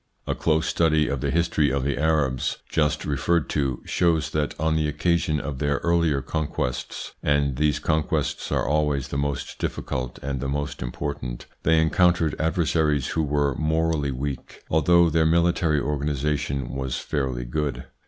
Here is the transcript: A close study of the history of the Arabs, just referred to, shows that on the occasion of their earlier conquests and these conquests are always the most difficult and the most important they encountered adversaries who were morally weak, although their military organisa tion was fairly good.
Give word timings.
A 0.25 0.33
close 0.33 0.65
study 0.65 1.07
of 1.07 1.21
the 1.21 1.29
history 1.29 1.71
of 1.71 1.83
the 1.83 1.95
Arabs, 1.95 2.57
just 2.67 3.05
referred 3.05 3.47
to, 3.51 3.83
shows 3.85 4.31
that 4.31 4.59
on 4.59 4.75
the 4.75 4.87
occasion 4.87 5.39
of 5.39 5.59
their 5.59 5.77
earlier 5.83 6.23
conquests 6.23 7.11
and 7.21 7.55
these 7.57 7.77
conquests 7.77 8.51
are 8.51 8.67
always 8.67 9.09
the 9.09 9.17
most 9.19 9.59
difficult 9.59 10.17
and 10.23 10.39
the 10.39 10.49
most 10.49 10.81
important 10.81 11.45
they 11.61 11.79
encountered 11.79 12.33
adversaries 12.41 13.09
who 13.09 13.21
were 13.21 13.53
morally 13.53 14.09
weak, 14.09 14.63
although 14.71 15.07
their 15.07 15.23
military 15.27 15.79
organisa 15.79 16.35
tion 16.35 16.69
was 16.73 16.97
fairly 16.97 17.45
good. 17.45 17.85